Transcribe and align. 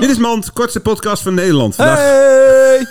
Dit 0.00 0.10
is 0.10 0.18
Mand, 0.18 0.52
kortste 0.52 0.80
podcast 0.80 1.22
van 1.22 1.34
Nederland. 1.34 1.74
Vandaag. 1.74 1.98
Hey! 1.98 2.86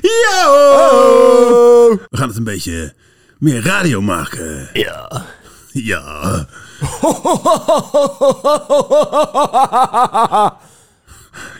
Yo! 0.00 0.70
Oh! 0.72 1.98
We 2.10 2.16
gaan 2.16 2.28
het 2.28 2.36
een 2.36 2.44
beetje 2.44 2.94
meer 3.38 3.64
radio 3.64 4.00
maken. 4.00 4.68
Ja. 4.72 5.24
Ja. 5.72 6.46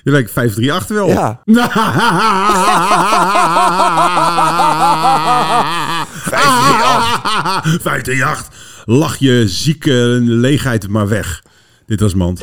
Je 0.05 0.11
lijkt 0.11 0.33
538 0.33 0.97
wel. 0.97 1.09
Ja. 1.09 1.41
538. 6.29 8.48
Lach 8.84 9.17
je 9.17 9.45
zieke 9.48 9.92
leegheid 10.23 10.89
maar 10.89 11.09
weg. 11.09 11.42
Dit 11.86 12.01
was 12.01 12.14
Mand. 12.14 12.41